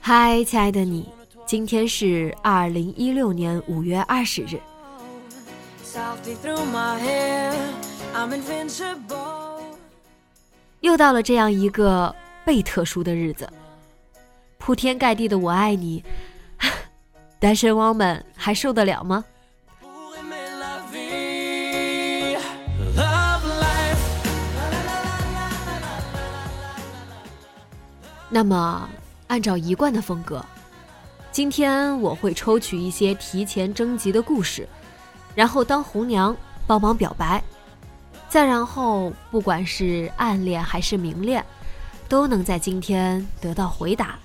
[0.00, 1.08] 嗨，亲爱的你，
[1.44, 4.60] 今天是二零一六年五月二十日。
[10.80, 12.14] 又到了这样一个
[12.44, 13.50] 被特殊的日子，
[14.58, 16.04] 铺天盖地的我爱你，
[17.40, 19.24] 单身汪们还受得了吗？
[28.28, 28.88] 那么，
[29.28, 30.44] 按照一贯的风格，
[31.30, 34.68] 今天我会抽取一些提前征集的故事，
[35.34, 37.42] 然后当红娘帮忙表白，
[38.28, 41.44] 再然后不管是暗恋还是明恋，
[42.08, 44.18] 都能在今天得到回答。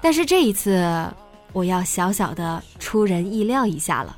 [0.00, 0.84] 但是这一次，
[1.52, 4.16] 我要小小的出人意料一下了。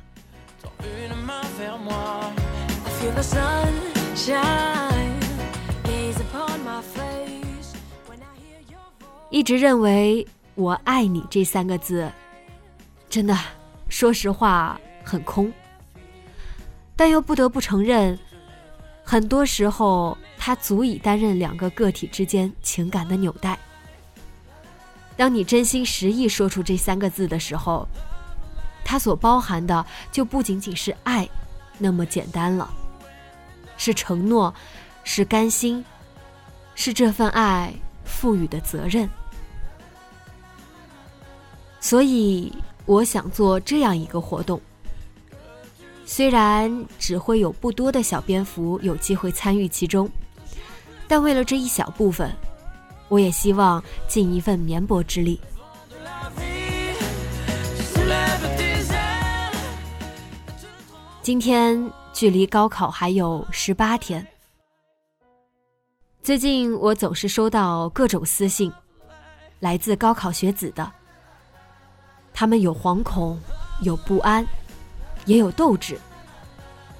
[9.35, 10.25] 一直认为
[10.55, 12.09] “我爱你”这三个字，
[13.09, 13.37] 真的，
[13.89, 15.51] 说实话很空。
[16.95, 18.17] 但又不得不承认，
[19.03, 23.59] 很多时候它足以担任两个个体之间情感的纽带。
[25.17, 27.85] 当你真心实意说出这三个字的时候，
[28.85, 31.27] 它所包含的就不仅仅是爱
[31.77, 32.73] 那么简单了，
[33.75, 34.55] 是承诺，
[35.03, 35.83] 是甘心，
[36.73, 37.73] 是这份爱
[38.05, 39.09] 赋予的责任。
[41.85, 42.51] 所以，
[42.87, 44.59] 我想做这样一个活动。
[46.03, 50.09] 虽然只会有不多的小蝙蝠有机会参与其中，
[51.07, 52.35] 但为了这一小部分，
[53.07, 55.39] 我也希望尽一份绵薄之力。
[61.21, 64.25] 今天距离高考还有十八天。
[66.23, 68.73] 最近我总是收到各种私信，
[69.59, 70.91] 来自高考学子的。
[72.37, 73.39] 他们有惶恐，
[73.79, 74.45] 有不安，
[75.23, 75.97] 也有斗志。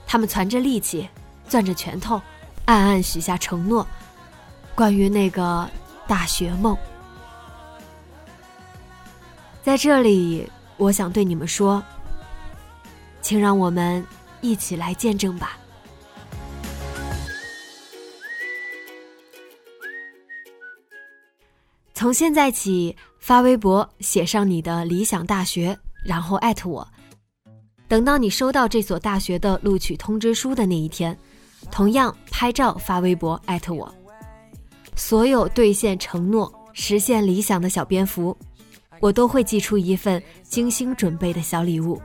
[0.08, 1.10] 他们攒着力气，
[1.50, 2.22] 攥着拳头，
[2.64, 3.86] 暗暗许下承诺，
[4.74, 5.70] 关于那个
[6.08, 6.78] 大学梦。
[9.62, 11.84] 在这里，我想对你们说，
[13.22, 14.08] 请让我们
[14.40, 15.58] 一起来见证吧。
[21.94, 22.96] 从现在起。
[23.26, 26.88] 发微博写上你的理想大学，然后艾特我。
[27.88, 31.18] 等到你收到这所大学的录取通知书的那一天，
[31.72, 33.92] 同样拍照发微博艾特我。
[34.96, 38.38] 所有兑现承诺、实现理想的小蝙蝠，
[39.00, 42.00] 我都会寄出一份精心准备的小礼物。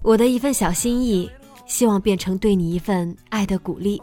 [0.00, 1.30] 我的一份小心意，
[1.66, 4.00] 希望变成对你一份爱的鼓励。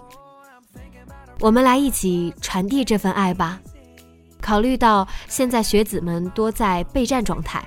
[1.44, 3.60] 我们来一起传递这份爱吧。
[4.40, 7.62] 考虑到现在学子们多在备战状态，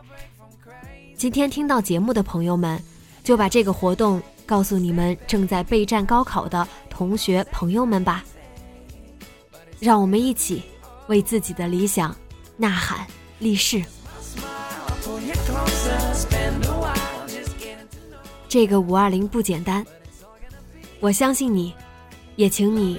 [1.14, 2.82] 今天听到节目的朋友们，
[3.23, 8.25] 就把这个活动告诉你们正在备战高考的同学朋友们吧。
[9.79, 10.62] 让我们一起
[11.08, 12.17] 为自己的理想
[12.56, 13.06] 呐喊
[13.40, 13.84] 立誓。
[18.49, 19.84] 这个五二零不简单，
[20.99, 21.75] 我相信你，
[22.37, 22.99] 也请你。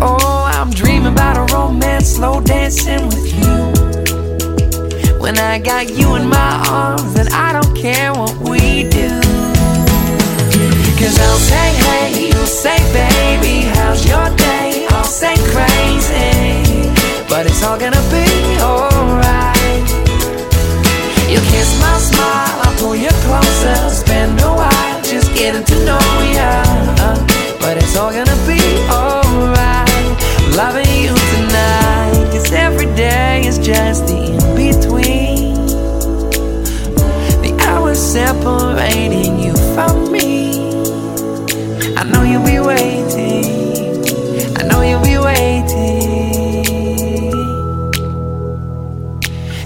[0.00, 3.58] Oh, I'm dreaming about a romance, slow dancing with you.
[5.18, 9.20] When I got you in my arms, and I don't care what we do.
[10.98, 14.86] Cause I'll say, hey, you'll say, baby, how's your day?
[14.90, 16.90] I'll say crazy,
[17.28, 18.26] but it's all gonna be
[18.62, 19.88] alright.
[21.28, 25.98] You'll kiss my smile, I'll pull you closer, spend a while just getting to know
[26.22, 26.67] you.
[33.68, 35.54] Just the in between.
[37.44, 40.80] The hours separating you from me.
[41.94, 43.44] I know you'll be waiting.
[44.56, 46.48] I know you'll be waiting.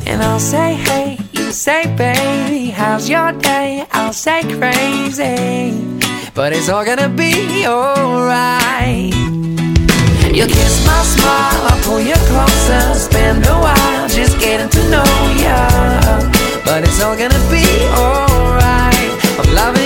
[0.09, 3.87] And I'll say, hey, you say, baby, how's your day?
[3.93, 5.71] I'll say, crazy.
[6.35, 9.42] But it's all gonna be alright.
[10.33, 12.99] You kiss my smile, I pull you closer.
[12.99, 15.05] Spend a while just getting to know
[15.45, 15.69] ya.
[16.65, 19.13] But it's all gonna be alright.
[19.39, 19.82] I'm loving.